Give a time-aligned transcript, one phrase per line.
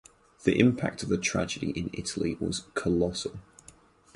[0.45, 3.37] The impact of the tragedy in Italy was colossal.